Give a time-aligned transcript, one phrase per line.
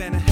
[0.00, 0.27] and a